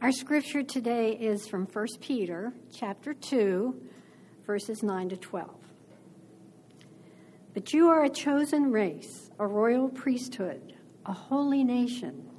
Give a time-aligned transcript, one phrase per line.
[0.00, 3.82] Our scripture today is from 1 Peter chapter 2
[4.46, 5.50] verses 9 to 12.
[7.52, 10.74] But you are a chosen race, a royal priesthood,
[11.04, 12.30] a holy nation,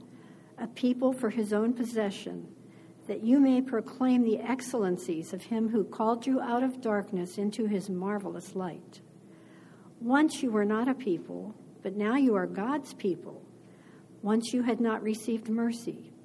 [0.58, 2.48] a people for his own possession,
[3.08, 7.65] that you may proclaim the excellencies of him who called you out of darkness into
[7.65, 9.01] his marvelous light.
[9.99, 11.53] Once you were not a people,
[11.83, 13.44] but now you are God's people.
[14.21, 16.09] Once you had not received mercy,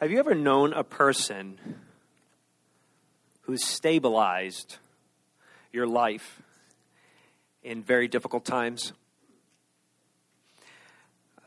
[0.00, 1.58] Have you ever known a person
[3.42, 4.78] who's stabilized
[5.74, 6.40] your life
[7.62, 8.94] in very difficult times?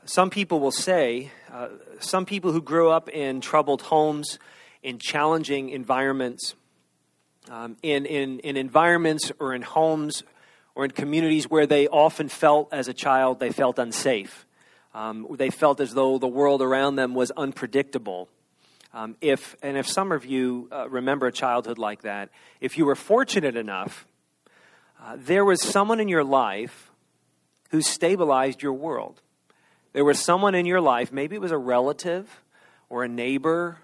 [0.05, 4.37] Some people will say, uh, some people who grew up in troubled homes,
[4.83, 6.53] in challenging environments,
[7.49, 10.21] um, in, in, in environments or in homes
[10.75, 14.45] or in communities where they often felt as a child they felt unsafe.
[14.93, 18.29] Um, they felt as though the world around them was unpredictable.
[18.93, 22.29] Um, if and if some of you uh, remember a childhood like that,
[22.61, 24.05] if you were fortunate enough,
[25.01, 26.91] uh, there was someone in your life
[27.71, 29.21] who stabilized your world.
[29.93, 32.43] There was someone in your life, maybe it was a relative
[32.87, 33.79] or a neighbor,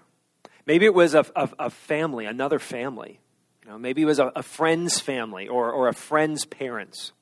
[0.64, 3.18] maybe it was a, a, a family, another family,
[3.64, 7.12] you know, maybe it was a, a friend's family or, or a friend's parents.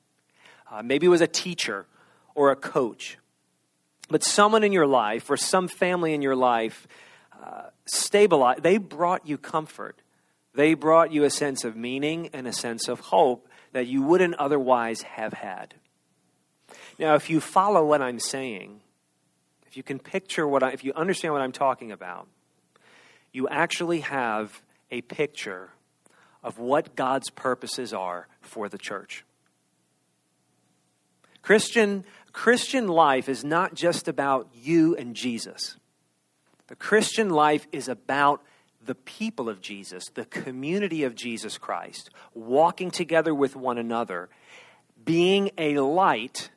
[0.71, 1.87] Uh, maybe it was a teacher
[2.35, 3.17] or a coach.
[4.09, 6.87] But someone in your life or some family in your life
[7.43, 10.01] uh, stabilized, they brought you comfort.
[10.53, 14.35] They brought you a sense of meaning and a sense of hope that you wouldn't
[14.35, 15.75] otherwise have had.
[16.97, 18.81] Now, if you follow what I'm saying,
[19.67, 22.27] if you can picture what I, if you understand what I'm talking about,
[23.31, 24.61] you actually have
[24.91, 25.69] a picture
[26.43, 29.23] of what God's purposes are for the church.
[31.41, 32.03] Christian,
[32.33, 35.77] Christian life is not just about you and Jesus.
[36.69, 38.43] The Christian life is about
[38.85, 44.29] the people of Jesus, the community of Jesus Christ, walking together with one another,
[45.03, 46.51] being a light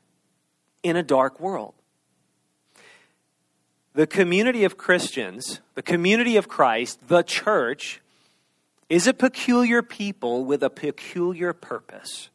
[0.83, 1.73] in a dark world.
[3.95, 8.03] The community of Christians, the community of Christ, the church,
[8.91, 12.29] is a peculiar people with a peculiar purpose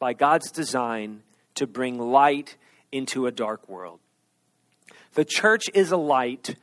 [0.00, 1.22] by God's design
[1.54, 2.56] to bring light
[2.90, 4.00] into a dark world.
[5.14, 6.56] The church is a light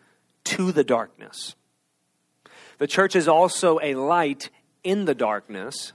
[0.50, 1.56] to the darkness.
[2.80, 4.50] The church is also a light
[4.84, 5.94] in the darkness,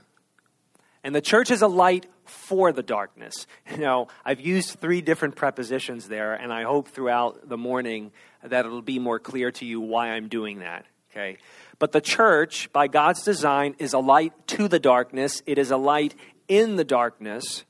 [1.03, 3.47] and the church is a light for the darkness.
[3.71, 8.11] You know, I've used three different prepositions there, and I hope throughout the morning
[8.43, 10.85] that it'll be more clear to you why I'm doing that.
[11.11, 11.37] Okay?
[11.77, 15.77] But the church, by God's design, is a light to the darkness, it is a
[15.77, 16.15] light
[16.47, 17.65] in the darkness,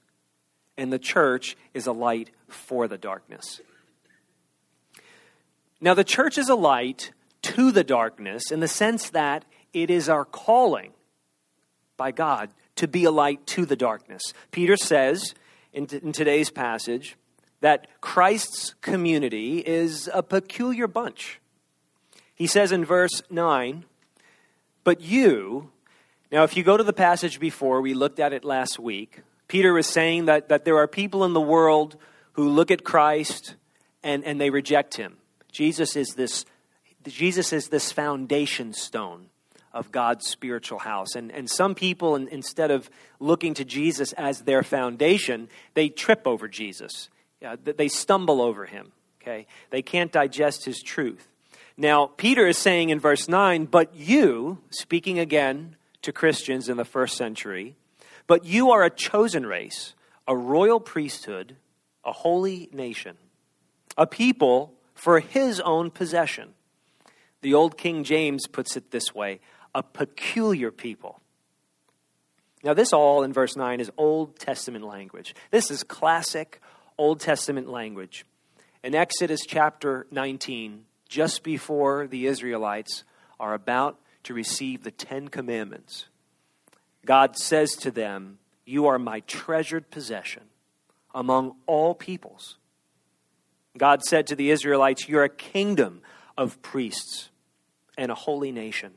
[0.78, 3.62] and the church is a light for the darkness.
[5.85, 7.12] Now, the church is a light
[7.44, 10.94] to the darkness in the sense that it is our calling
[11.96, 14.34] by God to be a light to the darkness.
[14.50, 15.35] Peter says
[15.74, 17.18] in, t- in today's passage
[17.62, 21.40] that Christ's community is a peculiar bunch.
[22.34, 23.85] He says in verse 9,
[24.84, 25.69] but you,
[26.31, 29.72] now if you go to the passage before, we looked at it last week, Peter
[29.72, 31.95] was saying that, that there are people in the world
[32.31, 33.53] who look at Christ
[34.01, 35.18] and, and they reject him.
[35.55, 36.43] Jesus is this,
[37.07, 39.27] Jesus is this foundation stone
[39.71, 41.16] of God's spiritual house.
[41.16, 42.89] And, and some people, instead of
[43.21, 47.09] looking to Jesus as their foundation, they trip over Jesus.
[47.41, 48.91] Yeah, they stumble over him.
[49.21, 49.47] Okay?
[49.69, 51.25] They can't digest his truth.
[51.77, 56.83] Now, Peter is saying in verse 9, but you, speaking again to Christians in the
[56.83, 57.77] first century,
[58.27, 59.94] but you are a chosen race,
[60.27, 61.56] a royal priesthood,
[62.03, 63.15] a holy nation,
[63.97, 66.53] a people for his own possession.
[67.42, 69.39] The old King James puts it this way
[69.75, 71.19] a peculiar people.
[72.63, 75.36] Now, this all in verse 9 is Old Testament language.
[75.51, 76.59] This is classic
[76.97, 78.25] Old Testament language.
[78.83, 83.03] In Exodus chapter 19, just before the Israelites
[83.39, 86.07] are about to receive the Ten Commandments,
[87.06, 90.44] God says to them, You are my treasured possession
[91.13, 92.57] among all peoples.
[93.77, 96.01] God said to the Israelites, You're a kingdom
[96.38, 97.30] of priests
[97.98, 98.94] and a holy nation.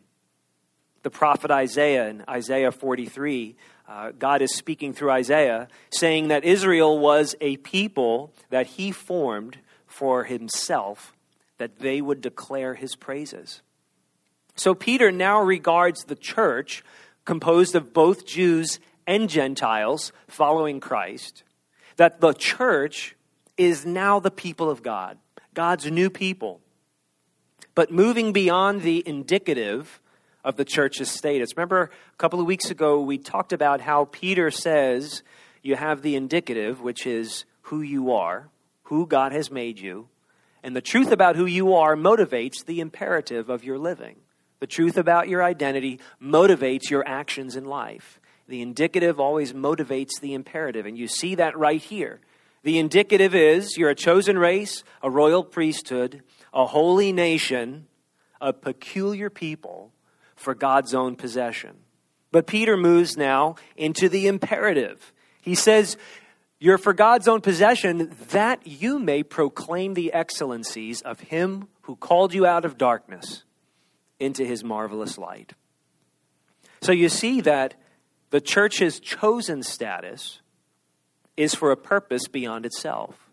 [1.03, 3.57] The prophet Isaiah in Isaiah 43,
[3.89, 9.59] uh, God is speaking through Isaiah, saying that Israel was a people that he formed
[9.87, 11.15] for himself,
[11.59, 13.63] that they would declare his praises.
[14.55, 16.85] So Peter now regards the church,
[17.25, 21.45] composed of both Jews and Gentiles following Christ,
[21.97, 23.17] that the church
[23.59, 25.19] is now the people of God,
[25.53, 26.61] God's new people.
[27.75, 30.01] But moving beyond the indicative
[30.45, 31.51] of the church's status.
[31.57, 35.23] Remember, a couple of weeks ago, we talked about how Peter says
[35.63, 38.49] you have the indicative, which is who you are,
[38.85, 40.09] who God has made you,
[40.63, 44.17] and the truth about who you are motivates the imperative of your living.
[44.61, 48.19] The truth about your identity motivates your actions in life.
[48.49, 52.21] The indicative always motivates the imperative, and you see that right here.
[52.63, 56.23] The indicative is you're a chosen race, a royal priesthood,
[56.53, 57.87] a holy nation,
[58.41, 59.93] a peculiar people
[60.37, 61.77] for God's own possession.
[62.31, 65.13] But Peter moves now into the imperative.
[65.41, 65.97] He says,
[66.59, 72.35] You're for God's own possession, that you may proclaim the excellencies of him who called
[72.35, 73.45] you out of darkness
[74.21, 75.53] into his marvelous light.
[76.83, 77.75] So you see that
[78.31, 80.41] the church's chosen status
[81.38, 83.31] is for a purpose beyond itself.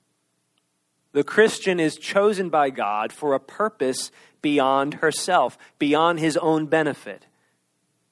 [1.12, 4.12] The Christian is chosen by God for a purpose
[4.44, 7.26] beyond herself, beyond his own benefit.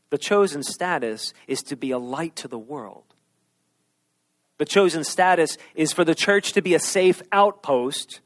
[0.10, 3.04] The chosen status is to be a light to the world.
[4.58, 8.20] The chosen status is for the church to be a safe outpost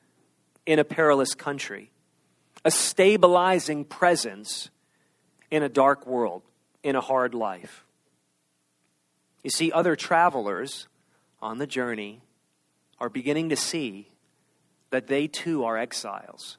[0.65, 1.91] in a perilous country,
[2.63, 4.69] a stabilizing presence
[5.51, 6.43] in a dark world,
[6.81, 7.83] in a hard life.
[9.43, 10.87] You see, other travelers
[11.39, 12.21] on the journey
[12.99, 14.07] are beginning to see
[14.89, 16.57] that they too are exiles.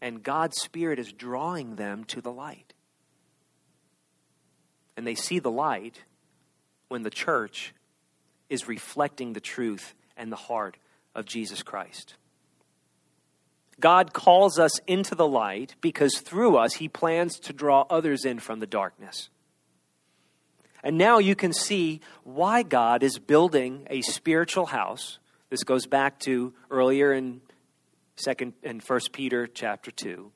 [0.00, 2.74] And God's Spirit is drawing them to the light.
[4.96, 6.02] And they see the light
[6.88, 7.74] when the church
[8.48, 10.76] is reflecting the truth and the heart
[11.14, 12.14] of Jesus Christ.
[13.78, 18.38] God calls us into the light because through us, He plans to draw others in
[18.38, 19.28] from the darkness.
[20.82, 25.18] And now you can see why God is building a spiritual house.
[25.50, 27.40] This goes back to earlier in
[28.16, 30.32] second and first Peter chapter 2.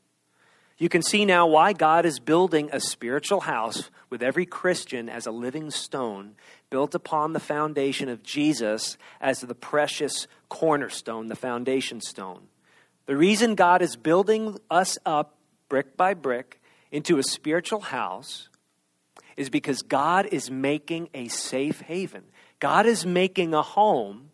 [0.79, 5.27] You can see now why God is building a spiritual house with every Christian as
[5.27, 6.37] a living stone
[6.71, 12.49] built upon the foundation of Jesus as the precious cornerstone, the foundation stone.
[13.07, 15.37] The reason God is building us up
[15.69, 16.61] brick by brick
[16.91, 18.49] into a spiritual house
[19.41, 22.25] is because God is making a safe haven.
[22.59, 24.33] God is making a home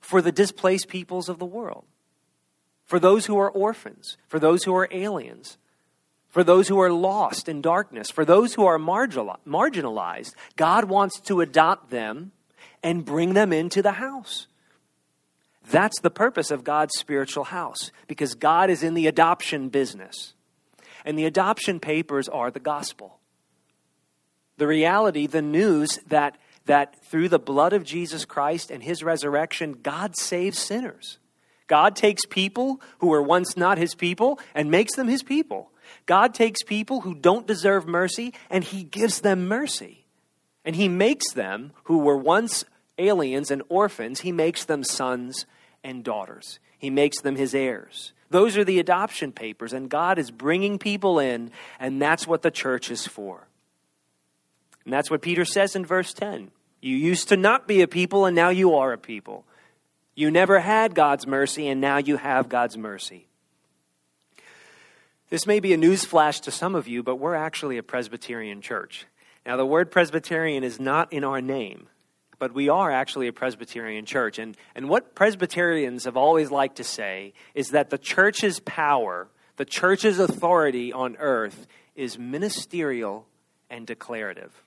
[0.00, 1.84] for the displaced peoples of the world,
[2.84, 5.58] for those who are orphans, for those who are aliens,
[6.28, 10.34] for those who are lost in darkness, for those who are marginalized.
[10.54, 12.30] God wants to adopt them
[12.84, 14.46] and bring them into the house.
[15.68, 20.34] That's the purpose of God's spiritual house, because God is in the adoption business.
[21.04, 23.18] And the adoption papers are the gospel
[24.56, 26.36] the reality, the news that,
[26.66, 31.18] that through the blood of Jesus Christ and his resurrection, God saves sinners.
[31.66, 35.70] God takes people who were once not his people and makes them his people.
[36.06, 40.06] God takes people who don't deserve mercy and he gives them mercy.
[40.64, 42.64] And he makes them, who were once
[42.98, 45.46] aliens and orphans, he makes them sons
[45.84, 46.58] and daughters.
[46.78, 48.12] He makes them his heirs.
[48.30, 52.50] Those are the adoption papers, and God is bringing people in, and that's what the
[52.50, 53.46] church is for.
[54.86, 56.52] And that's what Peter says in verse 10.
[56.80, 59.44] You used to not be a people, and now you are a people.
[60.14, 63.26] You never had God's mercy, and now you have God's mercy.
[65.28, 69.06] This may be a newsflash to some of you, but we're actually a Presbyterian church.
[69.44, 71.88] Now, the word Presbyterian is not in our name,
[72.38, 74.38] but we are actually a Presbyterian church.
[74.38, 79.26] And, and what Presbyterians have always liked to say is that the church's power,
[79.56, 81.66] the church's authority on earth,
[81.96, 83.26] is ministerial
[83.68, 84.62] and declarative.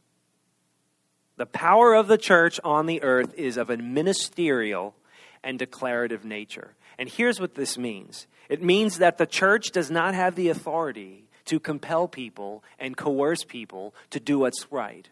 [1.39, 4.93] The power of the church on the earth is of a ministerial
[5.41, 6.75] and declarative nature.
[6.97, 11.29] And here's what this means it means that the church does not have the authority
[11.45, 15.07] to compel people and coerce people to do what's right,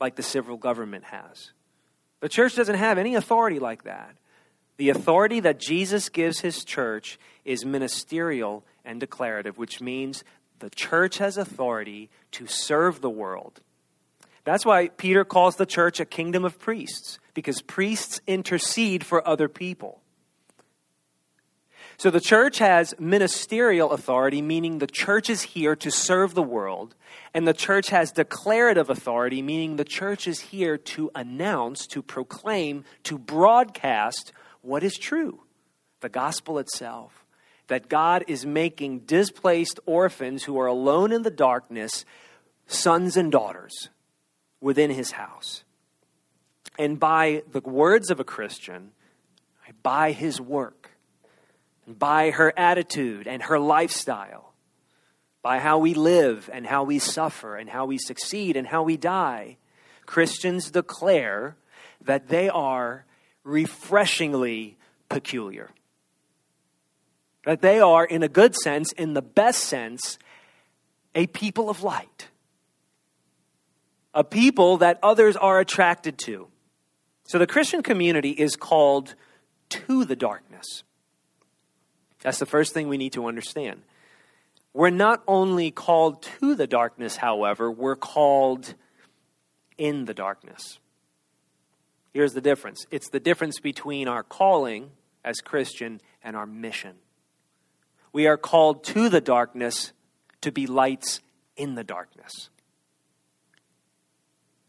[0.00, 1.50] like the civil government has.
[2.20, 4.14] The church doesn't have any authority like that.
[4.76, 10.22] The authority that Jesus gives his church is ministerial and declarative, which means
[10.60, 13.62] the church has authority to serve the world
[14.44, 19.48] that's why Peter calls the church a kingdom of priests, because priests intercede for other
[19.48, 20.00] people.
[21.96, 26.96] So the church has ministerial authority, meaning the church is here to serve the world.
[27.32, 32.84] And the church has declarative authority, meaning the church is here to announce, to proclaim,
[33.04, 34.32] to broadcast
[34.62, 35.40] what is true
[36.00, 37.24] the gospel itself.
[37.68, 42.04] That God is making displaced orphans who are alone in the darkness
[42.66, 43.90] sons and daughters
[44.62, 45.64] within his house.
[46.78, 48.92] And by the words of a Christian,
[49.82, 50.92] by his work,
[51.86, 54.54] by her attitude and her lifestyle,
[55.42, 58.96] by how we live and how we suffer and how we succeed and how we
[58.96, 59.58] die,
[60.06, 61.56] Christians declare
[62.00, 63.04] that they are
[63.44, 64.76] refreshingly
[65.08, 65.70] peculiar.
[67.44, 70.16] That they are, in a good sense, in the best sense,
[71.14, 72.28] a people of light.
[74.14, 76.48] A people that others are attracted to.
[77.24, 79.14] So the Christian community is called
[79.70, 80.82] to the darkness.
[82.20, 83.82] That's the first thing we need to understand.
[84.74, 88.74] We're not only called to the darkness, however, we're called
[89.76, 90.78] in the darkness.
[92.12, 94.90] Here's the difference it's the difference between our calling
[95.24, 96.96] as Christian and our mission.
[98.12, 99.92] We are called to the darkness
[100.42, 101.20] to be lights
[101.56, 102.50] in the darkness.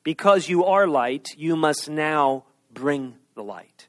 [0.03, 2.43] Because you are light, you must now
[2.73, 3.87] bring the light.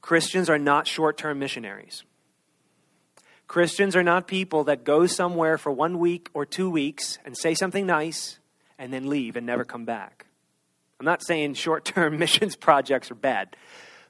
[0.00, 2.04] Christians are not short term missionaries.
[3.46, 7.54] Christians are not people that go somewhere for one week or two weeks and say
[7.54, 8.38] something nice
[8.78, 10.26] and then leave and never come back.
[11.00, 13.56] I'm not saying short term missions projects are bad,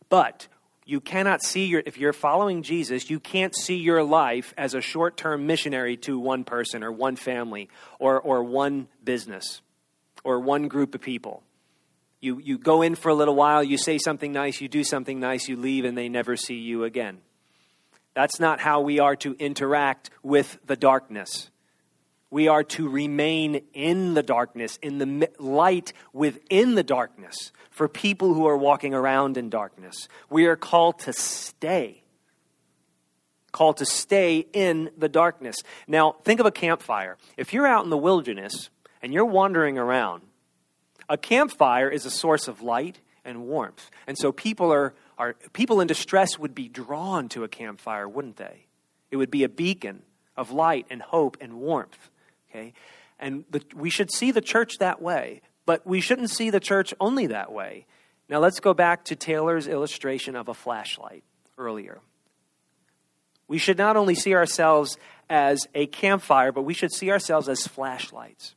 [0.08, 0.48] but
[0.86, 4.80] you cannot see your, if you're following Jesus, you can't see your life as a
[4.80, 9.60] short term missionary to one person or one family or, or one business
[10.24, 11.42] or one group of people.
[12.20, 15.20] You, you go in for a little while, you say something nice, you do something
[15.20, 17.18] nice, you leave, and they never see you again.
[18.14, 21.50] That's not how we are to interact with the darkness.
[22.30, 28.34] We are to remain in the darkness, in the light within the darkness, for people
[28.34, 30.08] who are walking around in darkness.
[30.28, 32.02] We are called to stay.
[33.52, 35.56] Called to stay in the darkness.
[35.86, 37.16] Now, think of a campfire.
[37.36, 38.68] If you're out in the wilderness
[39.02, 40.22] and you're wandering around,
[41.08, 43.90] a campfire is a source of light and warmth.
[44.06, 48.36] And so people are, are people in distress would be drawn to a campfire, wouldn't
[48.36, 48.66] they?
[49.10, 50.02] It would be a beacon
[50.36, 52.10] of light and hope and warmth.
[52.50, 52.72] Okay?
[53.18, 56.94] And the, we should see the church that way, but we shouldn't see the church
[57.00, 57.86] only that way.
[58.28, 61.24] Now let's go back to Taylor's illustration of a flashlight
[61.56, 62.00] earlier.
[63.48, 64.98] We should not only see ourselves
[65.30, 68.54] as a campfire, but we should see ourselves as flashlights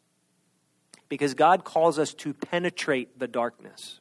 [1.12, 4.00] because God calls us to penetrate the darkness.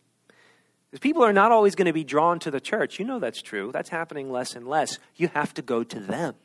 [0.89, 3.01] Because people are not always going to be drawn to the church.
[3.01, 3.73] You know that's true.
[3.73, 5.01] That's happening less and less.
[5.17, 6.37] You have to go to them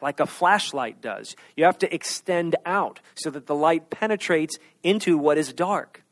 [0.00, 1.34] like a flashlight does.
[1.56, 6.04] You have to extend out so that the light penetrates into what is dark.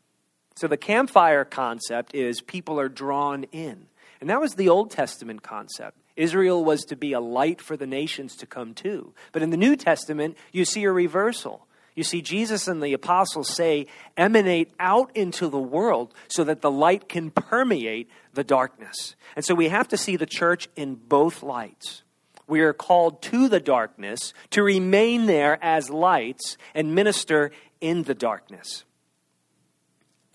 [0.56, 3.86] So the campfire concept is people are drawn in.
[4.20, 5.96] And that was the Old Testament concept.
[6.16, 9.14] Israel was to be a light for the nations to come to.
[9.30, 11.68] But in the New Testament, you see a reversal.
[11.94, 16.70] You see, Jesus and the apostles say, emanate out into the world so that the
[16.70, 19.14] light can permeate the darkness.
[19.36, 22.02] And so we have to see the church in both lights.
[22.46, 28.14] We are called to the darkness to remain there as lights and minister in the
[28.14, 28.84] darkness.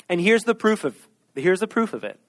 [0.09, 0.95] And here's the proof of
[1.35, 2.19] here's the proof of it.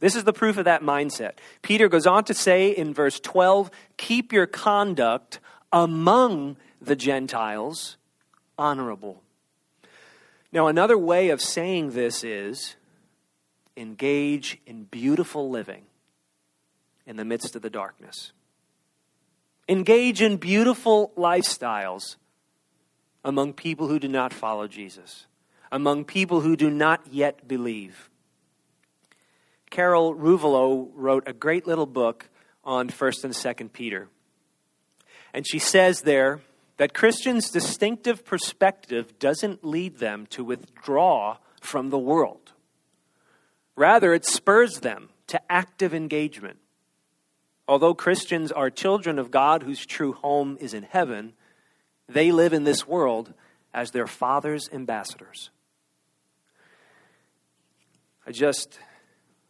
[0.00, 1.32] This is the proof of that mindset.
[1.62, 5.40] Peter goes on to say in verse 12, keep your conduct
[5.72, 7.98] among the Gentiles
[8.60, 9.22] honorable.
[10.52, 12.76] Now, another way of saying this is
[13.76, 15.84] engage in beautiful living
[17.06, 18.32] in the midst of the darkness.
[19.66, 22.16] Engage in beautiful lifestyles
[23.24, 25.26] among people who do not follow Jesus,
[25.72, 28.10] among people who do not yet believe.
[29.70, 32.28] Carol Ruvolo wrote a great little book
[32.62, 34.08] on 1st and 2nd Peter.
[35.32, 36.40] And she says there,
[36.80, 42.54] that Christians' distinctive perspective doesn't lead them to withdraw from the world.
[43.76, 46.56] Rather, it spurs them to active engagement.
[47.68, 51.34] Although Christians are children of God whose true home is in heaven,
[52.08, 53.34] they live in this world
[53.74, 55.50] as their Father's ambassadors.
[58.26, 58.78] I just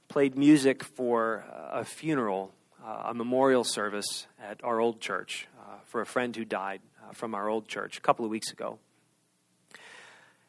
[0.08, 2.52] played music for a funeral,
[2.84, 6.80] uh, a memorial service at our old church uh, for a friend who died
[7.12, 8.78] from our old church a couple of weeks ago.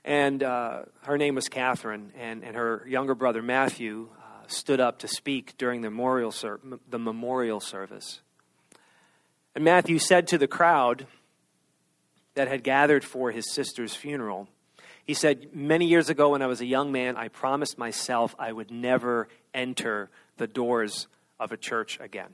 [0.03, 4.99] And uh, her name was Catherine, and, and her younger brother Matthew uh, stood up
[4.99, 8.21] to speak during the memorial, ser- the memorial service.
[9.53, 11.05] And Matthew said to the crowd
[12.33, 14.47] that had gathered for his sister's funeral,
[15.05, 18.51] he said, Many years ago, when I was a young man, I promised myself I
[18.51, 21.07] would never enter the doors
[21.39, 22.29] of a church again.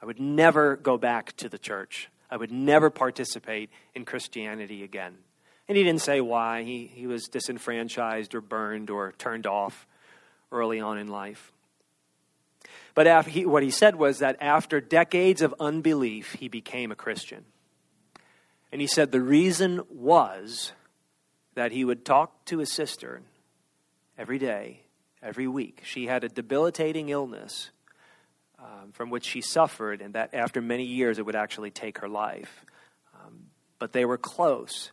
[0.00, 2.08] I would never go back to the church.
[2.32, 5.18] I would never participate in Christianity again.
[5.68, 6.62] And he didn't say why.
[6.62, 9.86] He, he was disenfranchised or burned or turned off
[10.50, 11.52] early on in life.
[12.94, 16.96] But after he, what he said was that after decades of unbelief, he became a
[16.96, 17.44] Christian.
[18.72, 20.72] And he said the reason was
[21.54, 23.20] that he would talk to his sister
[24.16, 24.80] every day,
[25.22, 25.82] every week.
[25.84, 27.72] She had a debilitating illness
[28.62, 32.08] um, from which she suffered, and that after many years it would actually take her
[32.08, 32.64] life.
[33.14, 33.46] Um,
[33.78, 34.92] but they were close.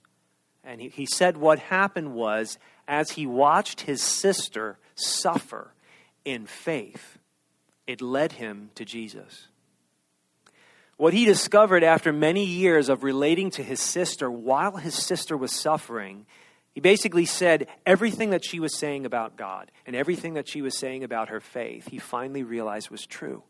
[0.63, 2.57] And he, he said what happened was,
[2.87, 5.73] as he watched his sister suffer
[6.25, 7.19] in faith,
[7.87, 9.47] it led him to Jesus.
[10.97, 15.53] What he discovered after many years of relating to his sister while his sister was
[15.53, 16.25] suffering,
[16.73, 20.77] he basically said everything that she was saying about God and everything that she was
[20.77, 23.43] saying about her faith, he finally realized was true.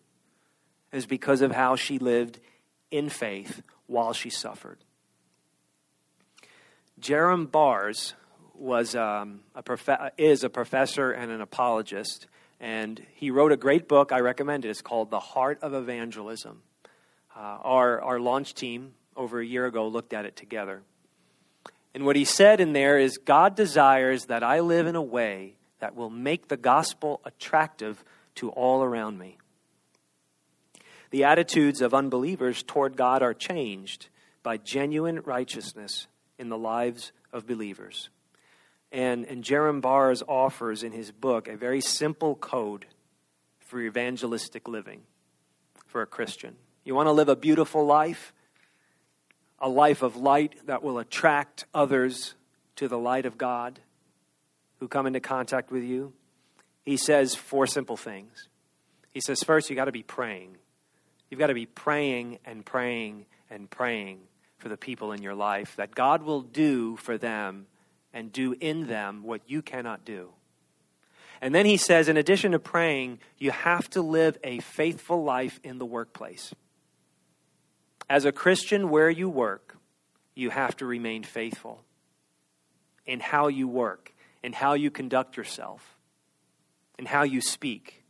[0.91, 2.39] Was because of how she lived
[2.91, 4.79] in faith while she suffered.
[6.99, 8.15] Jerram Barrs
[8.55, 12.27] was um, a prof- is a professor and an apologist,
[12.59, 14.11] and he wrote a great book.
[14.11, 14.69] I recommend it.
[14.69, 16.61] It's called The Heart of Evangelism.
[17.35, 20.81] Uh, our, our launch team over a year ago looked at it together.
[21.93, 25.55] And what he said in there is God desires that I live in a way
[25.79, 28.03] that will make the gospel attractive
[28.35, 29.37] to all around me.
[31.11, 34.09] The attitudes of unbelievers toward God are changed
[34.43, 38.09] by genuine righteousness in the lives of believers.
[38.91, 42.85] And, and Jerram Barrs offers in his book a very simple code
[43.59, 45.01] for evangelistic living
[45.87, 46.55] for a Christian.
[46.83, 48.33] You want to live a beautiful life?
[49.59, 52.35] A life of light that will attract others
[52.77, 53.79] to the light of God
[54.79, 56.13] who come into contact with you?
[56.83, 58.47] He says four simple things.
[59.11, 60.57] He says, first, you got to be praying.
[61.29, 64.19] You've got to be praying and praying and praying
[64.57, 67.67] for the people in your life that God will do for them
[68.13, 70.29] and do in them what you cannot do.
[71.41, 75.59] And then he says, in addition to praying, you have to live a faithful life
[75.63, 76.53] in the workplace.
[78.09, 79.77] As a Christian, where you work,
[80.35, 81.83] you have to remain faithful
[83.05, 84.13] in how you work,
[84.43, 85.95] in how you conduct yourself,
[86.97, 88.03] in how you speak,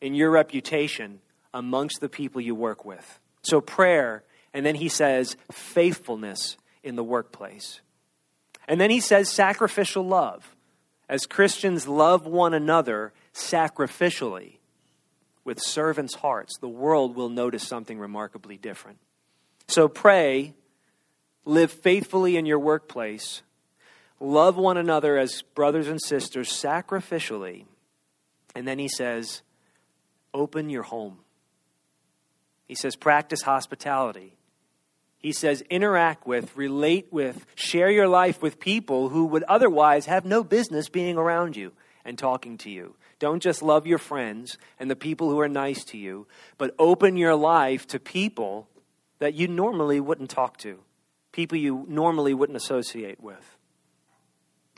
[0.00, 1.20] in your reputation
[1.54, 3.18] amongst the people you work with.
[3.42, 7.80] So, prayer, and then he says, faithfulness in the workplace.
[8.68, 10.56] And then he says, sacrificial love.
[11.08, 14.58] As Christians love one another sacrificially
[15.44, 18.98] with servants' hearts, the world will notice something remarkably different.
[19.68, 20.54] So pray,
[21.44, 23.42] live faithfully in your workplace,
[24.20, 27.64] love one another as brothers and sisters sacrificially.
[28.54, 29.42] And then he says,
[30.32, 31.18] open your home.
[32.72, 34.32] He says, practice hospitality.
[35.18, 40.24] He says, interact with, relate with, share your life with people who would otherwise have
[40.24, 42.96] no business being around you and talking to you.
[43.18, 47.18] Don't just love your friends and the people who are nice to you, but open
[47.18, 48.70] your life to people
[49.18, 50.78] that you normally wouldn't talk to,
[51.30, 53.58] people you normally wouldn't associate with.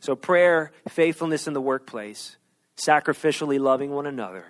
[0.01, 2.39] So, prayer, faithfulness in the workplace,
[2.77, 4.47] sacrificially loving one another,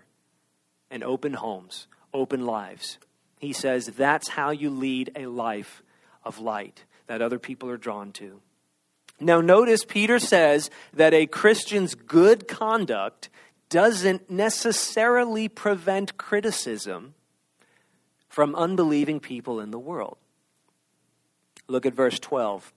[0.90, 2.96] and open homes, open lives.
[3.44, 5.82] He says that's how you lead a life
[6.24, 8.40] of light that other people are drawn to.
[9.20, 13.28] Now, notice Peter says that a Christian's good conduct
[13.68, 17.14] doesn't necessarily prevent criticism
[18.28, 20.16] from unbelieving people in the world.
[21.68, 22.72] Look at verse 12.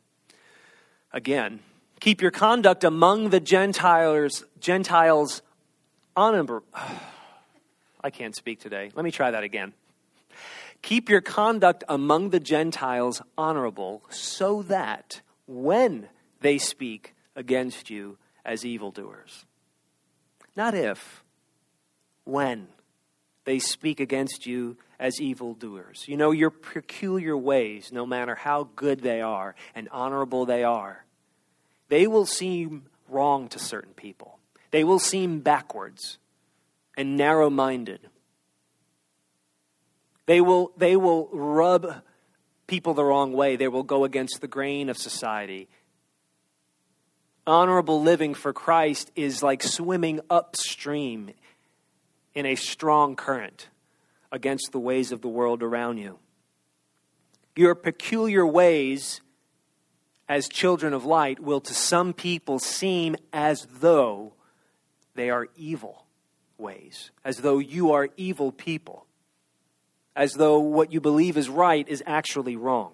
[1.13, 1.61] Again,
[2.01, 5.41] keep your conduct among the Gentiles, Gentiles
[6.15, 6.63] honorable.
[8.03, 8.91] I can't speak today.
[8.93, 9.73] Let me try that again.
[10.81, 16.09] Keep your conduct among the Gentiles honorable, so that when
[16.41, 19.45] they speak against you as evildoers,
[20.55, 21.23] not if,
[22.23, 22.67] when
[23.45, 26.05] they speak against you as evildoers.
[26.07, 31.05] You know, your peculiar ways, no matter how good they are and honorable they are,
[31.87, 34.39] they will seem wrong to certain people.
[34.71, 36.17] They will seem backwards
[36.97, 38.09] and narrow minded.
[40.27, 42.03] They will, they will rub
[42.67, 43.55] people the wrong way.
[43.55, 45.67] They will go against the grain of society.
[47.47, 51.31] Honorable living for Christ is like swimming upstream
[52.35, 53.69] in a strong current
[54.31, 56.19] against the ways of the world around you.
[57.55, 59.21] Your peculiar ways
[60.29, 64.33] as children of light will to some people seem as though
[65.15, 66.05] they are evil
[66.57, 69.06] ways, as though you are evil people,
[70.17, 72.91] as though what you believe is right is actually wrong.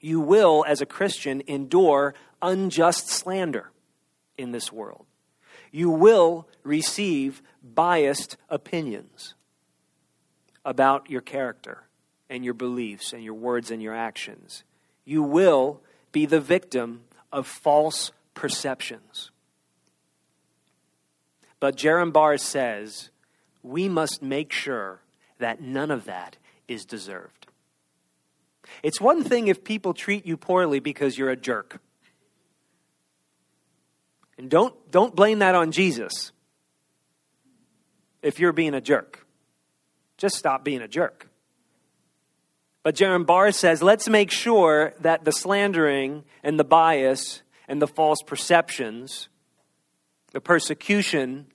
[0.00, 3.70] You will, as a Christian, endure unjust slander
[4.38, 5.04] in this world.
[5.70, 9.34] You will receive biased opinions
[10.64, 11.82] about your character
[12.30, 14.64] and your beliefs and your words and your actions.
[15.04, 19.30] You will be the victim of false perceptions.
[21.60, 23.10] But Jerram Barrs says
[23.62, 25.02] we must make sure
[25.38, 27.46] that none of that is deserved.
[28.82, 31.80] It's one thing if people treat you poorly because you're a jerk.
[34.36, 36.32] And don't, don't blame that on Jesus
[38.22, 39.26] if you're being a jerk.
[40.16, 41.28] Just stop being a jerk.
[42.82, 47.86] But Jerram Barr says, let's make sure that the slandering and the bias and the
[47.86, 49.28] false perceptions,
[50.32, 51.46] the persecution,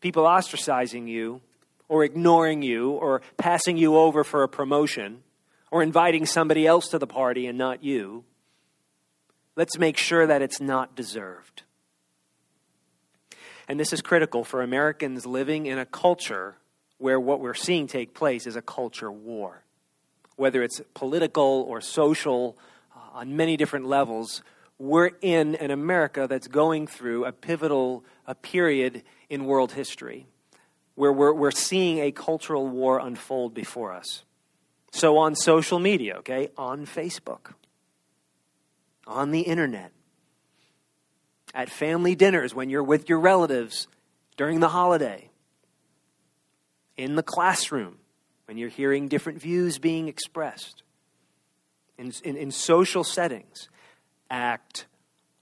[0.00, 1.40] people ostracizing you
[1.88, 5.22] or ignoring you or passing you over for a promotion
[5.70, 8.24] or inviting somebody else to the party and not you,
[9.56, 11.62] let's make sure that it's not deserved.
[13.68, 16.56] And this is critical for Americans living in a culture
[16.98, 19.64] where what we're seeing take place is a culture war.
[20.36, 22.56] Whether it's political or social,
[22.94, 24.42] uh, on many different levels,
[24.78, 30.26] we're in an America that's going through a pivotal a period in world history
[30.96, 34.24] where we're, we're seeing a cultural war unfold before us.
[34.90, 37.52] So, on social media, okay, on Facebook,
[39.06, 39.92] on the internet,
[41.54, 43.88] at family dinners when you're with your relatives
[44.36, 45.30] during the holiday,
[46.96, 47.98] in the classroom
[48.46, 50.82] when you're hearing different views being expressed,
[51.98, 53.68] in, in, in social settings,
[54.30, 54.86] act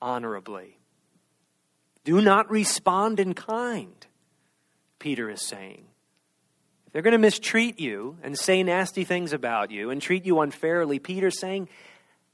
[0.00, 0.78] honorably.
[2.04, 4.06] Do not respond in kind,
[5.04, 5.84] Peter is saying.
[6.86, 10.40] If they're going to mistreat you and say nasty things about you and treat you
[10.40, 11.68] unfairly, Peter's saying,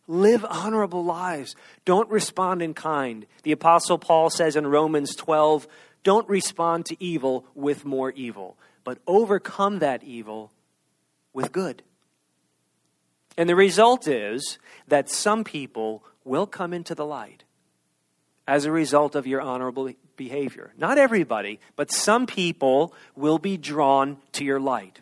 [0.07, 1.55] live honorable lives.
[1.85, 3.27] Don't respond in kind.
[3.43, 5.67] The Apostle Paul says in Romans 12,
[6.05, 10.53] don't respond to evil with more evil but overcome that evil
[11.33, 11.83] with good.
[13.37, 17.45] And the result is that some people will come into the light
[18.47, 20.75] as a result of your honorable behavior.
[20.77, 25.01] Not everybody, but some people will be drawn to your light.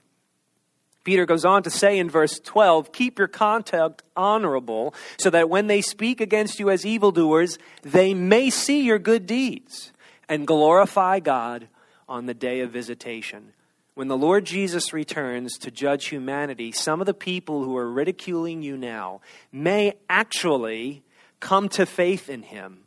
[1.02, 5.66] Peter goes on to say in verse 12, Keep your conduct honorable, so that when
[5.66, 9.92] they speak against you as evildoers, they may see your good deeds
[10.28, 11.66] and glorify God
[12.08, 13.52] on the day of visitation
[13.98, 18.62] when the Lord Jesus returns to judge humanity, some of the people who are ridiculing
[18.62, 21.02] you now may actually
[21.40, 22.84] come to faith in him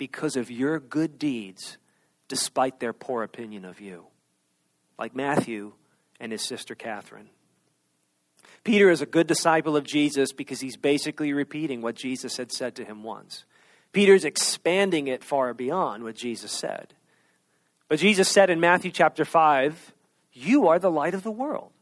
[0.00, 1.76] because of your good deeds,
[2.26, 4.06] despite their poor opinion of you.
[4.98, 5.74] Like Matthew
[6.18, 7.28] and his sister Catherine.
[8.64, 12.76] Peter is a good disciple of Jesus because he's basically repeating what Jesus had said
[12.76, 13.44] to him once.
[13.92, 16.94] Peter's expanding it far beyond what Jesus said.
[17.86, 19.92] But Jesus said in Matthew chapter 5,
[20.32, 21.72] you are the light of the world.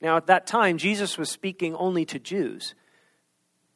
[0.00, 2.74] Now, at that time, Jesus was speaking only to Jews.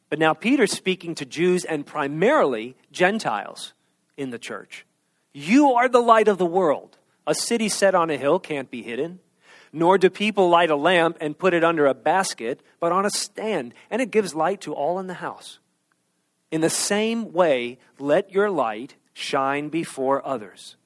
[0.09, 3.73] But now Peter's speaking to Jews and primarily Gentiles
[4.17, 4.87] in the church.
[5.33, 6.97] You are the light of the world.
[7.27, 9.19] A city set on a hill can't be hidden.
[9.73, 13.11] Nor do people light a lamp and put it under a basket, but on a
[13.11, 15.59] stand, and it gives light to all in the house.
[16.51, 20.77] In the same way, let your light shine before others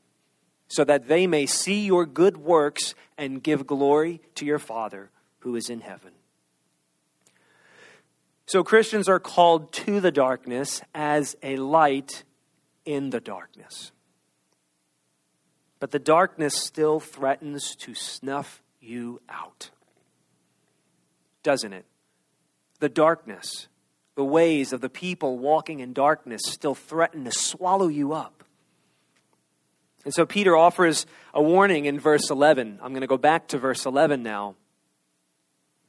[0.71, 5.57] so that they may see your good works and give glory to your Father who
[5.57, 6.13] is in heaven.
[8.51, 12.25] So, Christians are called to the darkness as a light
[12.85, 13.93] in the darkness.
[15.79, 19.71] But the darkness still threatens to snuff you out.
[21.45, 21.85] Doesn't it?
[22.81, 23.69] The darkness,
[24.17, 28.43] the ways of the people walking in darkness still threaten to swallow you up.
[30.05, 32.81] And so Peter offers a warning in verse 11.
[32.83, 34.57] I'm going to go back to verse 11 now.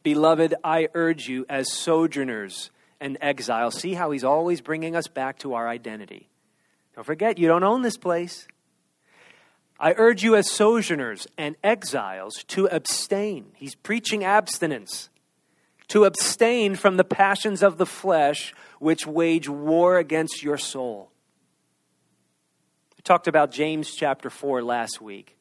[0.03, 3.79] Beloved, I urge you as sojourners and exiles.
[3.79, 6.29] See how he's always bringing us back to our identity.
[6.95, 8.47] Don't forget, you don't own this place.
[9.79, 13.47] I urge you as sojourners and exiles to abstain.
[13.55, 15.09] He's preaching abstinence.
[15.87, 21.11] To abstain from the passions of the flesh which wage war against your soul.
[22.95, 25.35] We talked about James chapter 4 last week,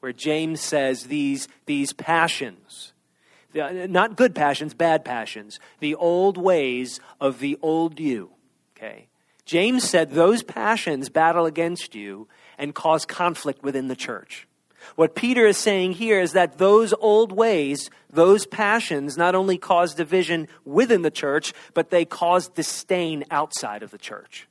[0.00, 2.93] where James says these, these passions,
[3.58, 8.30] Uh, not good passions, bad passions, the old ways of the old you.
[8.76, 9.08] Okay?
[9.44, 12.26] James said those passions battle against you
[12.58, 14.48] and cause conflict within the church.
[14.96, 19.94] What Peter is saying here is that those old ways, those passions, not only cause
[19.94, 24.46] division within the church, but they cause disdain outside of the church.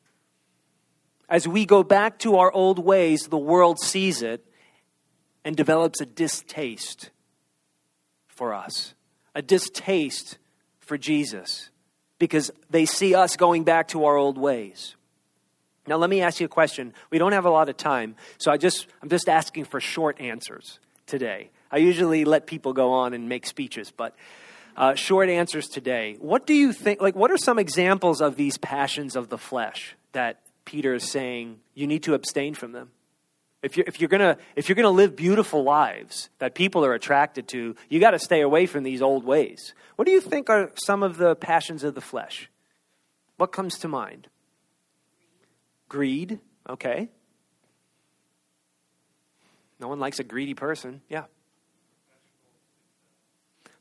[1.29, 4.45] As we go back to our old ways, the world sees it
[5.45, 7.09] and develops a distaste
[8.43, 8.93] for us,
[9.33, 10.37] a distaste
[10.81, 11.69] for Jesus,
[12.19, 14.97] because they see us going back to our old ways.
[15.87, 16.93] Now let me ask you a question.
[17.09, 20.19] We don't have a lot of time, so I just I'm just asking for short
[20.19, 21.51] answers today.
[21.71, 24.13] I usually let people go on and make speeches, but
[24.75, 26.17] uh, short answers today.
[26.19, 27.01] What do you think?
[27.01, 31.61] Like, what are some examples of these passions of the flesh that Peter is saying
[31.75, 32.91] you need to abstain from them?
[33.63, 37.47] If you're, if you're gonna if you're gonna live beautiful lives that people are attracted
[37.49, 39.73] to, you got to stay away from these old ways.
[39.95, 42.49] What do you think are some of the passions of the flesh?
[43.37, 44.27] What comes to mind?
[45.87, 47.07] Greed, okay.
[49.79, 51.01] No one likes a greedy person.
[51.07, 51.25] Yeah.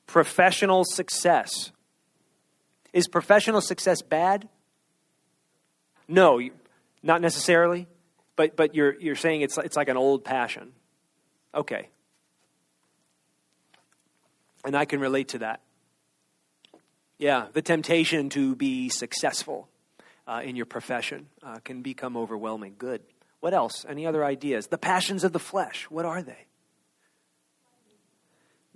[0.06, 1.72] Professional success.
[2.92, 4.48] Is professional success bad?
[6.06, 6.40] No,
[7.02, 7.88] not necessarily.
[8.36, 10.72] But, but you're, you're saying it's, it's like an old passion.
[11.54, 11.88] Okay.
[14.64, 15.60] And I can relate to that.
[17.18, 19.68] Yeah, the temptation to be successful
[20.26, 22.74] uh, in your profession uh, can become overwhelming.
[22.78, 23.02] Good.
[23.40, 23.84] What else?
[23.88, 24.68] Any other ideas?
[24.68, 25.86] The passions of the flesh.
[25.90, 26.46] What are they?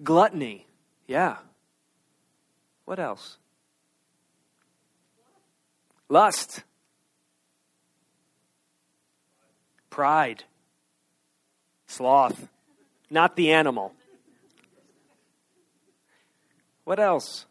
[0.03, 0.67] Gluttony.
[1.07, 1.39] Yeah.
[2.85, 3.39] What else?
[6.09, 6.63] Lust.
[9.97, 10.45] Pride.
[11.87, 12.49] Sloth.
[13.09, 13.95] Not the animal.
[16.85, 17.47] What else?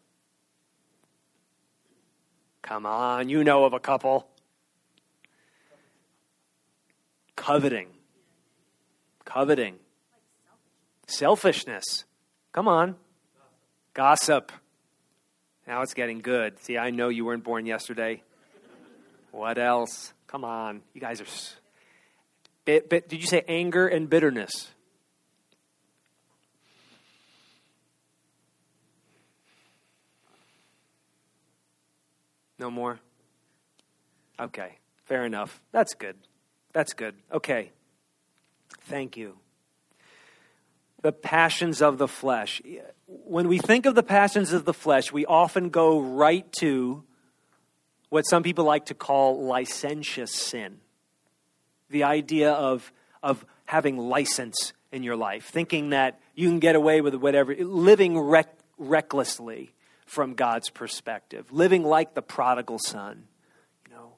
[2.62, 4.28] Come on, you know of a couple.
[7.34, 7.88] Coveting.
[9.24, 9.80] Coveting.
[11.08, 12.04] Selfishness.
[12.52, 12.94] Come on.
[13.92, 14.52] Gossip.
[15.66, 16.62] Now it's getting good.
[16.62, 18.22] See, I know you weren't born yesterday.
[19.32, 20.12] What else?
[20.28, 20.82] Come on.
[20.94, 21.26] You guys are.
[22.66, 24.68] Did you say anger and bitterness?
[32.58, 32.98] No more?
[34.40, 35.60] Okay, fair enough.
[35.72, 36.16] That's good.
[36.72, 37.14] That's good.
[37.32, 37.70] Okay.
[38.82, 39.38] Thank you.
[41.02, 42.60] The passions of the flesh.
[43.06, 47.04] When we think of the passions of the flesh, we often go right to
[48.08, 50.80] what some people like to call licentious sin.
[51.90, 57.00] The idea of, of having license in your life, thinking that you can get away
[57.00, 59.72] with whatever, living rec- recklessly
[60.06, 63.24] from God's perspective, living like the prodigal son.
[63.88, 64.12] You know,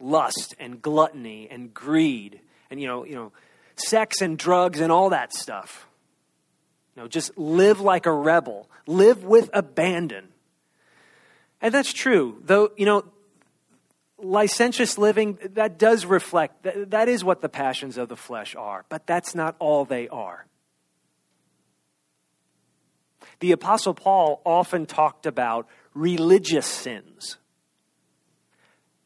[0.00, 3.32] lust and gluttony and greed and you know, you know,
[3.76, 5.86] sex and drugs and all that stuff.
[6.96, 10.28] You know, just live like a rebel, live with abandon.
[11.60, 12.40] And that's true.
[12.44, 13.04] Though, you know,
[14.18, 18.84] licentious living that does reflect that, that is what the passions of the flesh are,
[18.88, 20.46] but that's not all they are.
[23.40, 27.38] The Apostle Paul often talked about religious sins.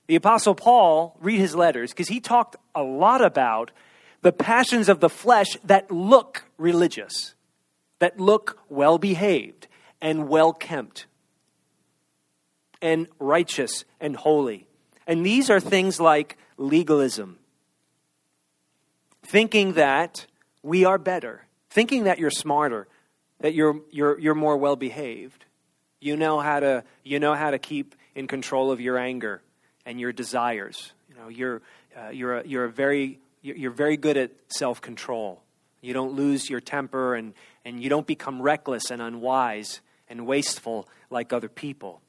[0.07, 3.71] The Apostle Paul, read his letters, because he talked a lot about
[4.23, 7.35] the passions of the flesh that look religious,
[7.99, 9.69] that look well behaved
[10.01, 11.07] and well kept,
[12.81, 14.67] and righteous and holy.
[15.07, 17.39] And these are things like legalism,
[19.23, 20.27] thinking that
[20.63, 22.87] we are better, thinking that you're smarter,
[23.41, 25.45] that you're, you're, you're more well behaved.
[26.01, 29.43] You know, how to, you know how to keep in control of your anger
[29.85, 30.93] and your desires.
[31.09, 31.63] You know, you're,
[31.97, 35.43] uh, you're, a, you're, a very, you're very good at self control.
[35.81, 37.35] You don't lose your temper and,
[37.65, 42.01] and you don't become reckless and unwise and wasteful like other people.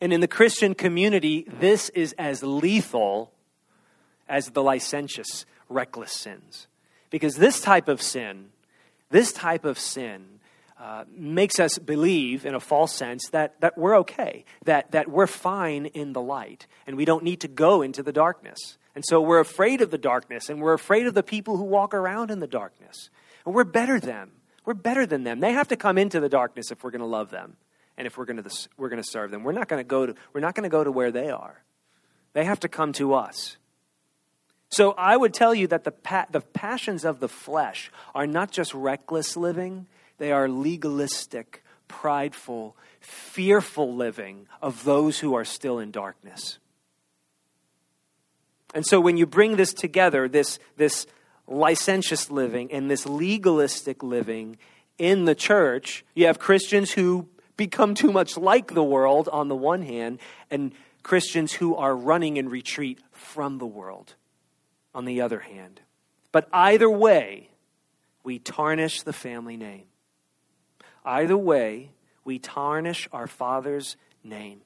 [0.00, 3.32] And in the Christian community, this is as lethal
[4.28, 6.66] as the licentious, reckless sins.
[7.10, 8.50] Because this type of sin
[9.10, 10.40] this type of sin
[10.80, 15.26] uh, makes us believe, in a false sense, that, that we're okay, that, that we're
[15.26, 18.76] fine in the light, and we don't need to go into the darkness.
[18.94, 21.94] And so we're afraid of the darkness, and we're afraid of the people who walk
[21.94, 23.10] around in the darkness.
[23.44, 24.30] And we're better than them.
[24.64, 25.40] We're better than them.
[25.40, 27.56] They have to come into the darkness if we're going to love them
[27.96, 29.42] and if we're going to, we're going to serve them.
[29.42, 31.62] We're not going to go to, we're not going to go to where they are.
[32.32, 33.56] They have to come to us.
[34.68, 38.50] So I would tell you that the, pa- the passions of the flesh are not
[38.50, 39.86] just reckless living,
[40.18, 46.58] they are legalistic, prideful, fearful living of those who are still in darkness.
[48.74, 51.06] And so when you bring this together, this, this
[51.46, 54.58] licentious living and this legalistic living
[54.98, 59.56] in the church, you have Christians who become too much like the world on the
[59.56, 60.18] one hand,
[60.50, 64.14] and Christians who are running in retreat from the world
[64.94, 65.80] on the other hand.
[66.32, 67.50] But either way,
[68.24, 69.84] we tarnish the family name.
[71.04, 71.92] Either way,
[72.24, 74.62] we tarnish our Father's name.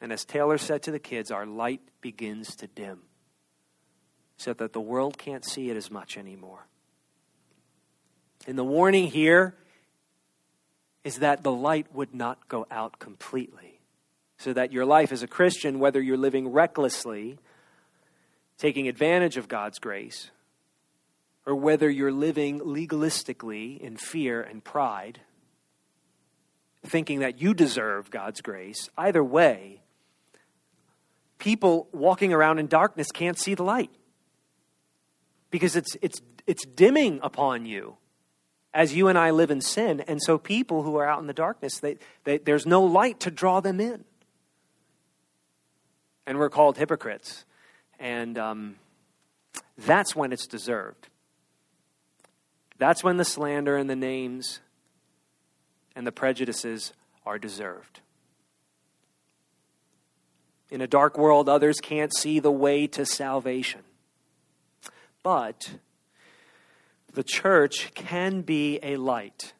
[0.00, 3.00] And as Taylor said to the kids, our light begins to dim
[4.36, 6.66] so that the world can't see it as much anymore.
[8.46, 9.54] And the warning here
[11.04, 13.80] is that the light would not go out completely.
[14.38, 17.38] So that your life as a Christian, whether you're living recklessly,
[18.58, 20.30] taking advantage of God's grace,
[21.46, 25.20] or whether you're living legalistically in fear and pride,
[26.84, 29.80] thinking that you deserve God's grace, either way,
[31.38, 33.90] people walking around in darkness can't see the light
[35.50, 37.96] because it's, it's, it's dimming upon you
[38.72, 40.00] as you and I live in sin.
[40.06, 43.30] And so people who are out in the darkness, they, they, there's no light to
[43.30, 44.04] draw them in.
[46.26, 47.44] And we're called hypocrites.
[47.98, 48.76] And um,
[49.76, 51.08] that's when it's deserved.
[52.78, 54.60] That's when the slander and the names
[55.96, 56.92] and the prejudices
[57.26, 58.00] are deserved.
[60.70, 63.80] In a dark world, others can't see the way to salvation.
[65.22, 65.72] But
[67.12, 69.52] the church can be a light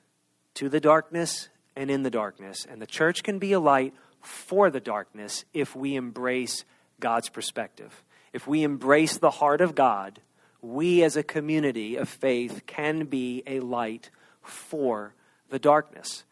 [0.55, 2.67] to the darkness and in the darkness.
[2.69, 6.65] And the church can be a light for the darkness if we embrace
[7.01, 8.03] God's perspective.
[8.33, 10.21] If we embrace the heart of God,
[10.63, 14.11] we as a community of faith can be a light
[14.43, 15.15] for
[15.49, 16.25] the darkness.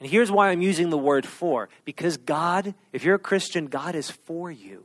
[0.00, 3.94] And here's why I'm using the word for because God, if you're a Christian, God
[3.94, 4.84] is for you.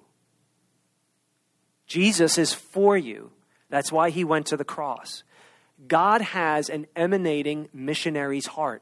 [1.87, 3.31] Jesus is for you.
[3.69, 5.23] That's why he went to the cross.
[5.87, 8.81] God has an emanating missionary's heart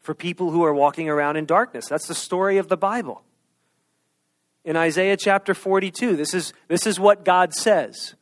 [0.00, 1.88] for people who are walking around in darkness.
[1.88, 3.22] That's the story of the Bible.
[4.64, 8.14] In Isaiah chapter 42, this is, this is what God says.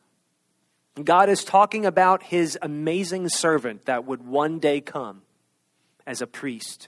[1.01, 5.23] God is talking about his amazing servant that would one day come
[6.05, 6.87] as a priest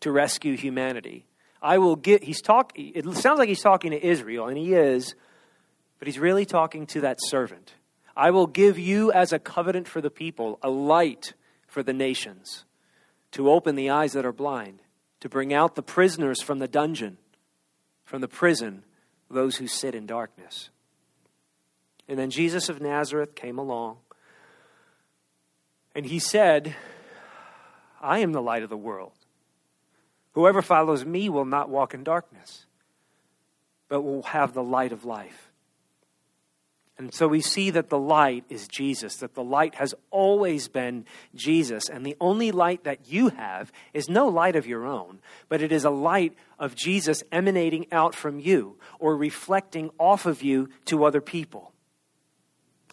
[0.00, 1.26] to rescue humanity.
[1.62, 5.14] I will get, he's talking, it sounds like he's talking to Israel, and he is,
[5.98, 7.72] but he's really talking to that servant.
[8.16, 11.34] I will give you as a covenant for the people, a light
[11.66, 12.64] for the nations,
[13.32, 14.80] to open the eyes that are blind,
[15.20, 17.18] to bring out the prisoners from the dungeon,
[18.04, 18.84] from the prison,
[19.30, 20.70] those who sit in darkness.
[22.08, 23.98] And then Jesus of Nazareth came along,
[25.94, 26.74] and he said,
[28.00, 29.12] I am the light of the world.
[30.32, 32.66] Whoever follows me will not walk in darkness,
[33.88, 35.50] but will have the light of life.
[36.98, 41.04] And so we see that the light is Jesus, that the light has always been
[41.34, 41.90] Jesus.
[41.90, 45.18] And the only light that you have is no light of your own,
[45.50, 50.42] but it is a light of Jesus emanating out from you or reflecting off of
[50.42, 51.72] you to other people.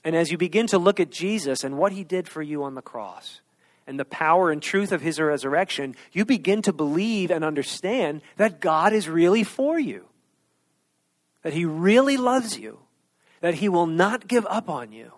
[0.04, 2.74] And as you begin to look at Jesus and what he did for you on
[2.74, 3.40] the cross,
[3.86, 8.62] and the power and truth of his resurrection, you begin to believe and understand that
[8.62, 10.06] God is really for you,
[11.42, 12.80] that he really loves you
[13.44, 15.12] that He will not give up on you.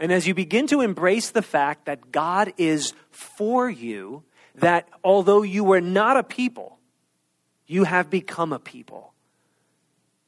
[0.00, 4.22] And as you begin to embrace the fact that God is for you,
[4.54, 6.78] that although you were not a people,
[7.66, 9.12] you have become a people.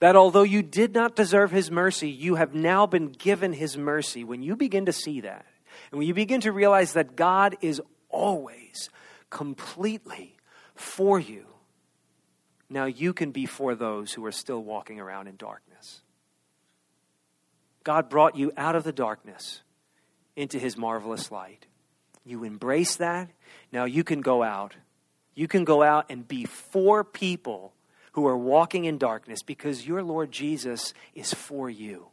[0.00, 4.22] That although you did not deserve His mercy, you have now been given His mercy.
[4.22, 5.46] When you begin to see that,
[5.90, 8.90] and when you begin to realize that God is always
[9.30, 10.36] completely
[10.74, 11.46] for you,
[12.68, 15.69] now you can be for those who are still walking around in darkness.
[17.84, 19.62] God brought you out of the darkness
[20.36, 21.66] into his marvelous light.
[22.24, 23.30] You embrace that.
[23.72, 24.76] Now you can go out.
[25.34, 27.72] You can go out and be for people
[28.12, 32.08] who are walking in darkness because your Lord Jesus is for you.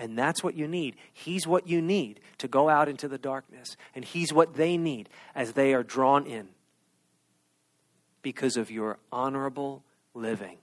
[0.00, 0.96] And that's what you need.
[1.12, 3.76] He's what you need to go out into the darkness.
[3.94, 6.48] And He's what they need as they are drawn in
[8.22, 9.84] because of your honorable
[10.14, 10.56] living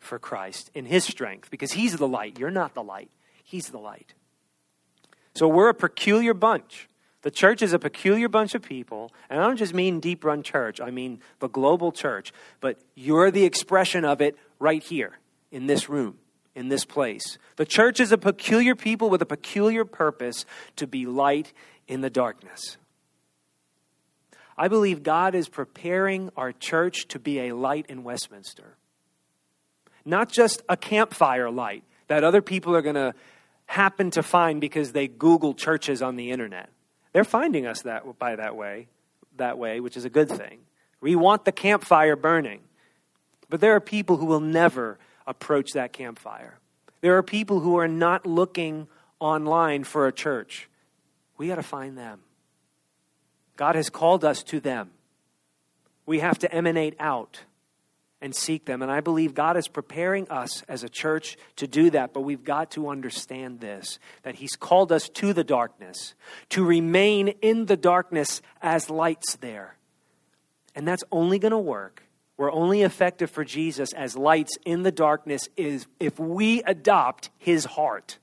[0.00, 1.52] for Christ in His strength.
[1.52, 2.38] Because He's the light.
[2.38, 3.10] You're not the light.
[3.44, 4.14] He's the light.
[5.34, 6.88] So we're a peculiar bunch.
[7.22, 10.42] The church is a peculiar bunch of people, and I don't just mean deep run
[10.42, 12.32] church, I mean the global church.
[12.60, 15.18] But you're the expression of it right here
[15.50, 16.18] in this room.
[16.54, 17.38] in this place.
[17.56, 20.44] The church is a peculiar people with a peculiar purpose
[20.76, 21.52] to be light
[21.86, 22.76] in the darkness.
[24.58, 28.76] I believe God is preparing our church to be a light in Westminster.
[30.04, 33.14] Not just a campfire light that other people are going to
[33.66, 36.68] happen to find because they Google churches on the internet.
[37.12, 38.88] They're finding us that by that way,
[39.36, 40.58] that way, which is a good thing.
[41.00, 42.62] We want the campfire burning.
[43.48, 46.58] But there are people who will never approach that campfire.
[47.00, 48.88] There are people who are not looking
[49.20, 50.68] online for a church.
[51.38, 52.22] We got to find them.
[53.56, 54.90] God has called us to them.
[56.06, 57.44] We have to emanate out
[58.20, 58.82] and seek them.
[58.82, 62.12] And I believe God is preparing us as a church to do that.
[62.12, 66.14] But we've got to understand this that He's called us to the darkness,
[66.50, 69.76] to remain in the darkness as lights there.
[70.74, 72.02] And that's only going to work.
[72.36, 77.64] We're only effective for Jesus as lights in the darkness is if we adopt His
[77.64, 78.18] heart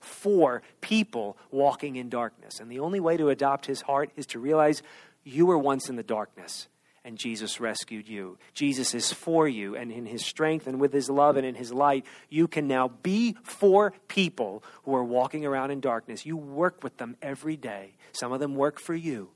[0.00, 2.58] for people walking in darkness.
[2.58, 4.82] And the only way to adopt His heart is to realize
[5.22, 6.66] you were once in the darkness
[7.04, 8.38] and Jesus rescued you.
[8.54, 11.72] Jesus is for you, and in his strength and with his love and in his
[11.72, 16.24] light, you can now be for people who are walking around in darkness.
[16.24, 17.96] You work with them every day.
[18.12, 19.30] Some of them work for you.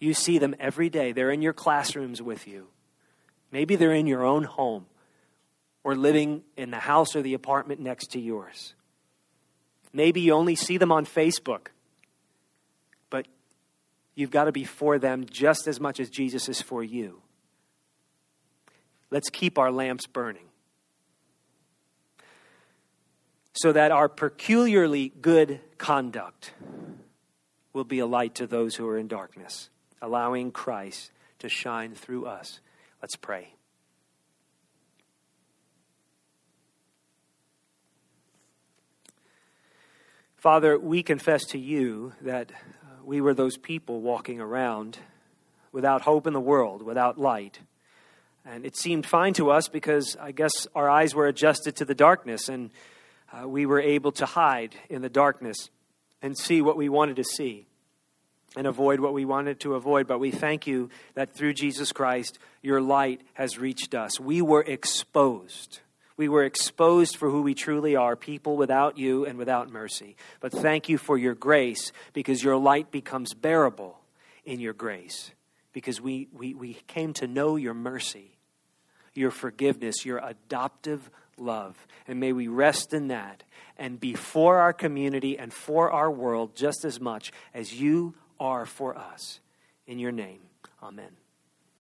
[0.00, 1.12] You see them every day.
[1.12, 2.66] They're in your classrooms with you.
[3.52, 4.86] Maybe they're in your own home
[5.84, 8.74] or living in the house or the apartment next to yours.
[9.92, 11.68] Maybe you only see them on Facebook
[14.14, 17.20] You've got to be for them just as much as Jesus is for you.
[19.10, 20.46] Let's keep our lamps burning
[23.54, 26.52] so that our peculiarly good conduct
[27.72, 29.68] will be a light to those who are in darkness,
[30.02, 32.60] allowing Christ to shine through us.
[33.00, 33.54] Let's pray.
[40.36, 42.52] Father, we confess to you that
[43.06, 44.98] we were those people walking around
[45.72, 47.60] without hope in the world, without light.
[48.44, 51.94] And it seemed fine to us because I guess our eyes were adjusted to the
[51.94, 52.70] darkness and
[53.32, 55.70] uh, we were able to hide in the darkness
[56.22, 57.66] and see what we wanted to see
[58.56, 60.06] and avoid what we wanted to avoid.
[60.06, 64.20] But we thank you that through Jesus Christ, your light has reached us.
[64.20, 65.80] We were exposed
[66.16, 70.16] we were exposed for who we truly are, people without you and without mercy.
[70.40, 73.98] But thank you for your grace because your light becomes bearable
[74.44, 75.32] in your grace.
[75.72, 78.36] Because we, we, we came to know your mercy,
[79.12, 81.76] your forgiveness, your adoptive love.
[82.06, 83.42] And may we rest in that
[83.76, 88.66] and be for our community and for our world just as much as you are
[88.66, 89.40] for us.
[89.86, 90.40] In your name,
[90.80, 91.23] amen.